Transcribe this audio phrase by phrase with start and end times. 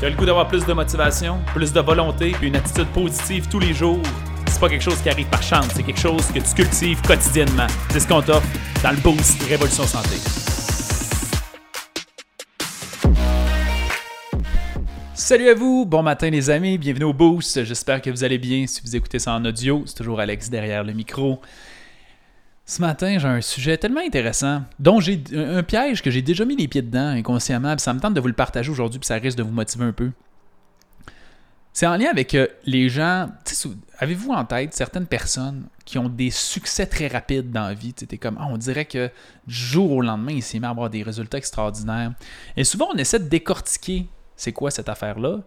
[0.00, 3.48] Tu as le goût d'avoir plus de motivation, plus de volonté, puis une attitude positive
[3.48, 4.02] tous les jours?
[4.48, 7.68] C'est pas quelque chose qui arrive par chance, c'est quelque chose que tu cultives quotidiennement.
[7.90, 8.46] C'est ce qu'on t'offre
[8.82, 10.16] dans le Boost Révolution Santé.
[15.14, 17.62] Salut à vous, bon matin les amis, bienvenue au Boost.
[17.62, 18.66] J'espère que vous allez bien.
[18.66, 21.40] Si vous écoutez ça en audio, c'est toujours Alex derrière le micro.
[22.66, 26.56] Ce matin, j'ai un sujet tellement intéressant, dont j'ai un piège que j'ai déjà mis
[26.56, 29.16] les pieds dedans inconsciemment, puis ça me tente de vous le partager aujourd'hui, puis ça
[29.16, 30.10] risque de vous motiver un peu.
[31.74, 33.28] C'est en lien avec euh, les gens.
[33.98, 37.92] Avez-vous en tête certaines personnes qui ont des succès très rapides dans la vie?
[37.96, 39.10] C'était comme, ah, on dirait que
[39.46, 42.12] du jour au lendemain, ils s'est mis à avoir des résultats extraordinaires.
[42.56, 45.40] Et souvent, on essaie de décortiquer c'est quoi cette affaire-là?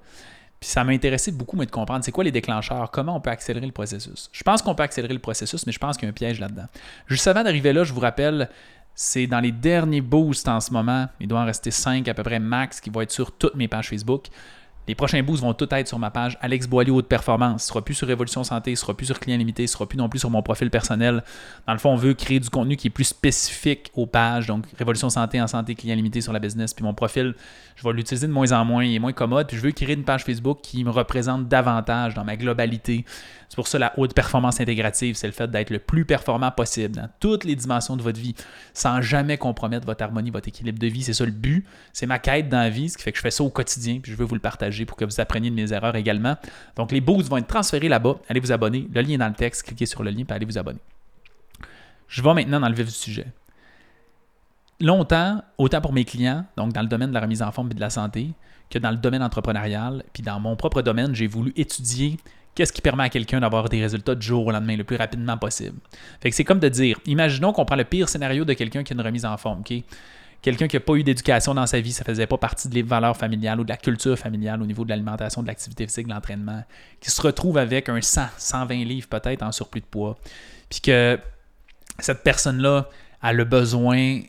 [0.60, 3.66] Puis ça m'intéressait beaucoup, moi, de comprendre c'est quoi les déclencheurs, comment on peut accélérer
[3.66, 4.30] le processus.
[4.32, 6.40] Je pense qu'on peut accélérer le processus, mais je pense qu'il y a un piège
[6.40, 6.66] là-dedans.
[7.08, 8.50] Juste avant d'arriver là, je vous rappelle,
[8.96, 11.08] c'est dans les derniers boosts en ce moment.
[11.20, 13.68] Il doit en rester 5 à peu près max qui vont être sur toutes mes
[13.68, 14.28] pages Facebook.
[14.88, 17.64] Les prochains boosts vont tout être sur ma page Alex Boilly Haute Performance.
[17.64, 19.98] Ce sera plus sur Révolution Santé, ce sera plus sur Client Limité, ce sera plus
[19.98, 21.26] non plus sur mon profil personnel.
[21.68, 24.48] Dans le fond, on veut créer du contenu qui est plus spécifique aux pages.
[24.48, 26.74] Donc, Révolution Santé en santé, Client Limité sur la business.
[26.74, 27.36] Puis mon profil,
[27.76, 28.86] je vais l'utiliser de moins en moins.
[28.86, 29.48] Il est moins commode.
[29.48, 33.04] Puis je veux créer une page Facebook qui me représente davantage dans ma globalité.
[33.50, 36.96] C'est pour ça la haute performance intégrative, c'est le fait d'être le plus performant possible
[36.96, 38.36] dans toutes les dimensions de votre vie,
[38.74, 41.04] sans jamais compromettre votre harmonie, votre équilibre de vie.
[41.04, 41.66] C'est ça le but.
[41.94, 44.00] C'est ma quête dans la vie, ce qui fait que je fais ça au quotidien,
[44.02, 46.36] puis je veux vous le partager pour que vous appreniez de mes erreurs également.
[46.76, 48.16] Donc les boosts vont être transférés là-bas.
[48.30, 48.88] Allez vous abonner.
[48.94, 49.64] Le lien est dans le texte.
[49.64, 50.80] Cliquez sur le lien, puis allez vous abonner.
[52.08, 53.28] Je vais maintenant dans le vif du sujet.
[54.80, 57.74] Longtemps, autant pour mes clients, donc dans le domaine de la remise en forme et
[57.74, 58.30] de la santé,
[58.70, 62.18] que dans le domaine entrepreneurial, puis dans mon propre domaine, j'ai voulu étudier
[62.54, 65.38] qu'est-ce qui permet à quelqu'un d'avoir des résultats du jour au lendemain le plus rapidement
[65.38, 65.78] possible.
[66.20, 68.94] Fait que c'est comme de dire, imaginons qu'on prend le pire scénario de quelqu'un qui
[68.94, 69.84] a une remise en forme, OK?
[70.42, 72.82] Quelqu'un qui n'a pas eu d'éducation dans sa vie, ça ne faisait pas partie des
[72.82, 76.14] valeurs familiales ou de la culture familiale au niveau de l'alimentation, de l'activité physique, de
[76.14, 76.64] l'entraînement,
[77.02, 80.18] qui se retrouve avec un 100, 120 livres peut-être en surplus de poids,
[80.70, 81.20] puis que
[82.00, 82.90] cette personne-là
[83.22, 84.22] a le besoin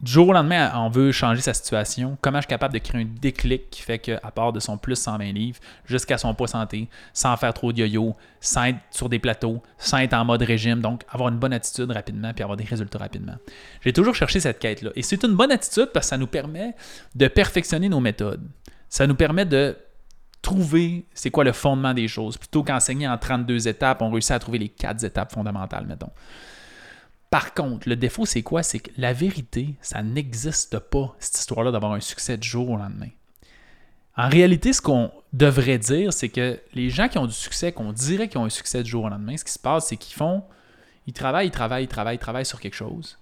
[0.00, 2.18] du jour au lendemain, on veut changer sa situation.
[2.20, 4.96] Comment je suis capable de créer un déclic qui fait qu'à part de son plus
[4.96, 9.18] 120 livres jusqu'à son poids santé, sans faire trop de yo-yo, sans être sur des
[9.18, 12.64] plateaux, sans être en mode régime, donc avoir une bonne attitude rapidement puis avoir des
[12.64, 13.36] résultats rapidement.
[13.80, 14.90] J'ai toujours cherché cette quête-là.
[14.96, 16.74] Et c'est une bonne attitude parce que ça nous permet
[17.14, 18.46] de perfectionner nos méthodes.
[18.90, 19.76] Ça nous permet de
[20.42, 22.36] trouver c'est quoi le fondement des choses.
[22.36, 26.10] Plutôt qu'enseigner en 32 étapes, on réussit à trouver les quatre étapes fondamentales, mettons.
[27.36, 28.62] Par contre, le défaut, c'est quoi?
[28.62, 32.78] C'est que la vérité, ça n'existe pas, cette histoire-là d'avoir un succès du jour au
[32.78, 33.10] lendemain.
[34.16, 37.92] En réalité, ce qu'on devrait dire, c'est que les gens qui ont du succès, qu'on
[37.92, 40.16] dirait qu'ils ont un succès du jour au lendemain, ce qui se passe, c'est qu'ils
[40.16, 40.44] font,
[41.06, 43.18] ils travaillent, ils travaillent, ils travaillent, ils travaillent sur quelque chose.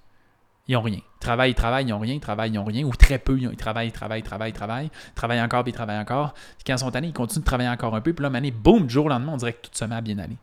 [0.68, 1.00] Ils n'ont rien.
[1.00, 3.36] Ils travaillent, ils travaillent, ils n'ont rien, ils travaillent, ils n'ont rien, ou très peu,
[3.36, 6.34] ils travaillent, ils travaillent, ils travaillent, ils travaillent, travaillent encore, puis ils travaillent encore.
[6.34, 8.52] Puis quand ils sont tannés, ils continuent de travailler encore un peu, puis là, année,
[8.52, 10.36] boum, du jour au lendemain, on dirait que tout se met à bien aller.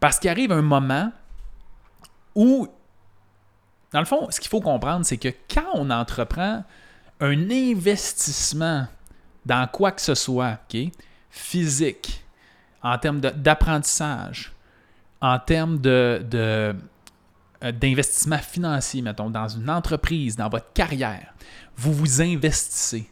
[0.00, 1.12] Parce qu'il arrive un moment
[2.34, 2.66] où,
[3.92, 6.64] dans le fond, ce qu'il faut comprendre, c'est que quand on entreprend
[7.20, 8.86] un investissement
[9.44, 10.58] dans quoi que ce soit,
[11.30, 12.24] physique,
[12.82, 14.52] en termes d'apprentissage,
[15.20, 16.72] en termes de, euh,
[17.62, 21.34] d'investissement financier, mettons, dans une entreprise, dans votre carrière,
[21.76, 23.08] vous vous investissez.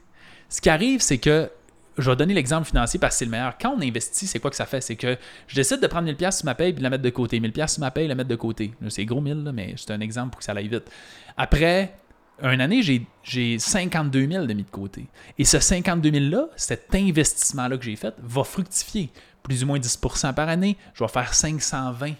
[0.49, 1.51] Ce qui arrive, c'est que
[1.99, 3.59] je vais donner l'exemple financier parce que c'est le meilleur.
[3.59, 4.81] Quand on investit, c'est quoi que ça fait?
[4.81, 5.17] C'est que
[5.47, 7.41] je décide de prendre 1000$ sur ma paye et de la mettre de côté.
[7.41, 8.73] 1000$ sur ma paye, la mettre de côté.
[8.89, 10.91] C'est gros 1000, mais c'est un exemple pour que ça aille vite.
[11.37, 11.95] Après
[12.41, 12.83] une année,
[13.25, 15.07] j'ai 52 000 de mis de côté.
[15.39, 19.11] Et ce 52 000-là, cet investissement-là que j'ai fait, va fructifier
[19.43, 20.77] plus ou moins 10% par année.
[20.95, 22.13] Je vais faire 520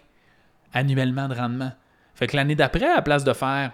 [0.73, 1.73] annuellement de rendement.
[2.15, 3.73] Fait que l'année d'après, à la place de faire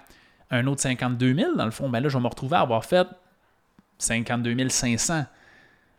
[0.50, 2.84] un autre 52 000, dans le fond, ben là, je vais me retrouver à avoir
[2.84, 3.06] fait
[3.98, 5.24] 52 500.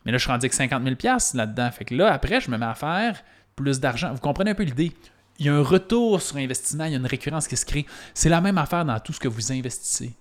[0.05, 0.95] Mais là, je suis rendu avec 50 000
[1.33, 1.71] là-dedans.
[1.71, 3.23] Fait que là, après, je me mets à faire
[3.55, 4.13] plus d'argent.
[4.13, 4.91] Vous comprenez un peu l'idée?
[5.39, 7.85] Il y a un retour sur investissement, il y a une récurrence qui se crée.
[8.13, 10.13] C'est la même affaire dans tout ce que vous investissez.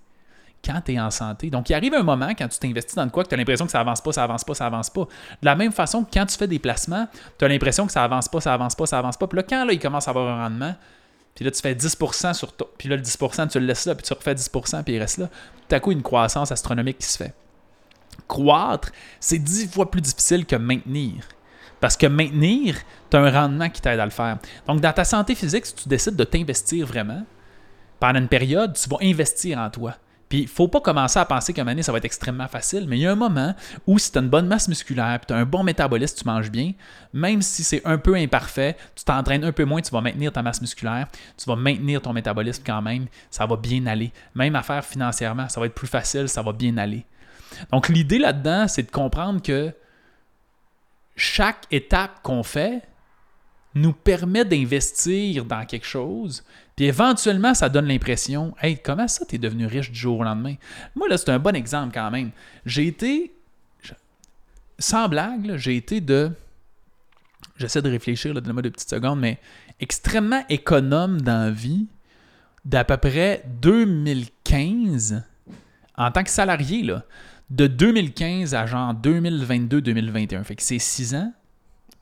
[0.63, 1.51] Quand tu es en santé.
[1.51, 3.71] Donc, il arrive un moment quand tu t'investis dans quoi que tu as l'impression que
[3.71, 5.03] ça avance pas, ça avance pas, ça avance pas.
[5.03, 8.03] De la même façon que quand tu fais des placements, tu as l'impression que ça
[8.03, 9.27] avance pas, ça avance pas, ça avance pas.
[9.27, 10.73] Puis là, quand là, il commence à avoir un rendement,
[11.35, 12.67] puis là, tu fais 10% sur toi.
[12.79, 15.19] Puis là, le 10%, tu le laisses là, puis tu refais 10%, puis il reste
[15.19, 15.29] là.
[15.69, 17.33] Tout à coup, une croissance astronomique qui se fait
[18.27, 21.13] croître, c'est dix fois plus difficile que maintenir.
[21.79, 22.77] Parce que maintenir,
[23.09, 24.37] tu as un rendement qui t'aide à le faire.
[24.67, 27.23] Donc, dans ta santé physique, si tu décides de t'investir vraiment,
[27.99, 29.95] pendant une période, tu vas investir en toi.
[30.29, 32.85] Puis, il ne faut pas commencer à penser qu'à un ça va être extrêmement facile,
[32.87, 33.53] mais il y a un moment
[33.85, 36.49] où si tu as une bonne masse musculaire, tu as un bon métabolisme, tu manges
[36.49, 36.73] bien,
[37.13, 40.41] même si c'est un peu imparfait, tu t'entraînes un peu moins, tu vas maintenir ta
[40.41, 41.07] masse musculaire,
[41.37, 44.11] tu vas maintenir ton métabolisme quand même, ça va bien aller.
[44.33, 47.05] Même à faire financièrement, ça va être plus facile, ça va bien aller.
[47.71, 49.73] Donc l'idée là-dedans, c'est de comprendre que
[51.15, 52.81] chaque étape qu'on fait
[53.73, 56.43] nous permet d'investir dans quelque chose,
[56.75, 60.23] puis éventuellement, ça donne l'impression, hey, comment ça, tu es devenu riche du jour au
[60.23, 60.55] lendemain?
[60.95, 62.31] Moi, là, c'est un bon exemple quand même.
[62.65, 63.33] J'ai été,
[64.79, 66.31] sans blague, j'ai été de,
[67.57, 69.39] j'essaie de réfléchir, donne-moi deux petites secondes, mais
[69.79, 71.87] extrêmement économe dans la vie
[72.63, 75.23] d'à peu près 2015
[75.97, 77.03] en tant que salarié, là,
[77.49, 80.43] de 2015 à genre 2022-2021.
[80.43, 81.33] Fait que c'est 6 ans,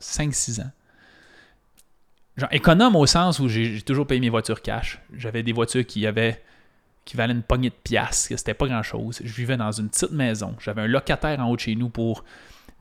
[0.00, 0.70] 5-6 ans.
[2.36, 5.00] Genre économe au sens où j'ai toujours payé mes voitures cash.
[5.16, 6.42] J'avais des voitures qui avaient
[7.04, 9.20] qui valaient une poignée de piastres, que c'était pas grand chose.
[9.22, 10.56] Je vivais dans une petite maison.
[10.58, 12.24] J'avais un locataire en haut de chez nous pour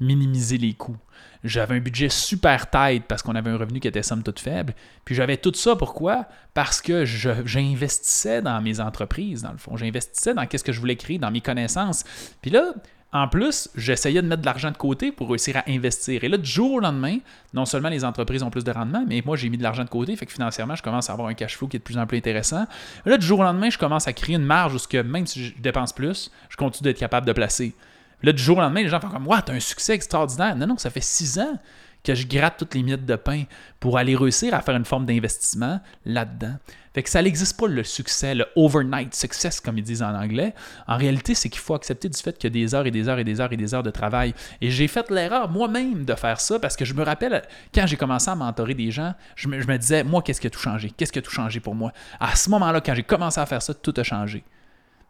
[0.03, 0.97] minimiser les coûts.
[1.43, 4.73] J'avais un budget super tight parce qu'on avait un revenu qui était somme toute faible.
[5.03, 6.25] Puis j'avais tout ça pourquoi?
[6.53, 9.75] Parce que j'investissais dans mes entreprises, dans le fond.
[9.75, 12.05] J'investissais dans ce que je voulais créer, dans mes connaissances.
[12.41, 12.73] Puis là,
[13.11, 16.23] en plus, j'essayais de mettre de l'argent de côté pour réussir à investir.
[16.23, 17.19] Et là, du jour au lendemain,
[17.53, 19.89] non seulement les entreprises ont plus de rendement, mais moi, j'ai mis de l'argent de
[19.89, 20.15] côté.
[20.15, 22.07] Fait que financièrement, je commence à avoir un cash flow qui est de plus en
[22.07, 22.65] plus intéressant.
[23.05, 25.61] Là, du jour au lendemain, je commence à créer une marge où même si je
[25.61, 27.75] dépense plus, je continue d'être capable de placer.
[28.23, 30.55] Là, du jour au lendemain, les gens font comme Waouh, t'as un succès extraordinaire.
[30.55, 31.59] Non, non, ça fait six ans
[32.03, 33.43] que je gratte toutes les miettes de pain
[33.79, 36.55] pour aller réussir à faire une forme d'investissement là-dedans.
[36.93, 40.53] Fait que ça n'existe pas le succès, le overnight success, comme ils disent en anglais.
[40.85, 43.07] En réalité, c'est qu'il faut accepter du fait qu'il y a des heures et des
[43.07, 44.33] heures et des heures et des heures de travail.
[44.61, 47.41] Et j'ai fait l'erreur moi-même de faire ça parce que je me rappelle,
[47.73, 50.47] quand j'ai commencé à mentorer des gens, je me, je me disais, moi, qu'est-ce qui
[50.47, 50.91] a tout changé?
[50.95, 51.93] Qu'est-ce qui a tout changé pour moi?
[52.19, 54.43] À ce moment-là, quand j'ai commencé à faire ça, tout a changé.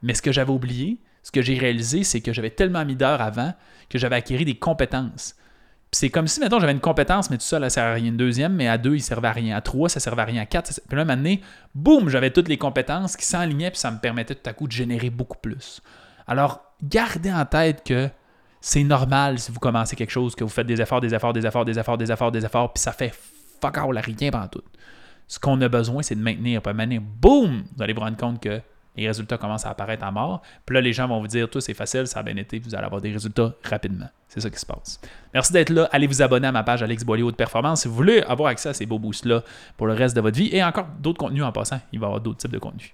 [0.03, 3.21] Mais ce que j'avais oublié, ce que j'ai réalisé, c'est que j'avais tellement mis d'heures
[3.21, 3.53] avant
[3.89, 5.35] que j'avais acquis des compétences.
[5.91, 8.07] c'est comme si, maintenant j'avais une compétence, mais tout ça, ça sert à rien.
[8.07, 9.55] Une deuxième, mais à deux, il servait à rien.
[9.55, 10.41] À trois, ça servait à rien.
[10.41, 10.81] À quatre, ça...
[10.87, 11.35] puis là, un
[11.73, 14.71] boum, j'avais toutes les compétences qui s'enlignaient, puis ça me permettait tout à coup de
[14.73, 15.81] générer beaucoup plus.
[16.27, 18.09] Alors, gardez en tête que
[18.59, 21.45] c'est normal si vous commencez quelque chose, que vous faites des efforts, des efforts, des
[21.45, 23.13] efforts, des efforts, des efforts, des efforts, puis ça fait
[23.61, 24.63] fuck all rien pendant tout.
[25.27, 26.61] Ce qu'on a besoin, c'est de maintenir.
[26.61, 28.61] Puis à boum, vous allez vous rendre compte que
[28.95, 30.41] les résultats commencent à apparaître à mort.
[30.65, 32.75] Puis là, les gens vont vous dire, tout c'est facile, ça a bien été, vous
[32.75, 34.09] allez avoir des résultats rapidement.
[34.27, 34.99] C'est ça qui se passe.
[35.33, 35.87] Merci d'être là.
[35.91, 38.69] Allez vous abonner à ma page Alex Boilly Haute Performance si vous voulez avoir accès
[38.69, 39.43] à ces beaux boosts-là
[39.77, 40.49] pour le reste de votre vie.
[40.51, 41.79] Et encore d'autres contenus en passant.
[41.91, 42.93] Il va y avoir d'autres types de contenus.